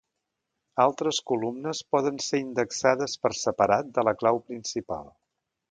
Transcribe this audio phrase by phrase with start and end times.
[0.85, 5.11] Altres columnes poden ser indexades per separat de la clau principal.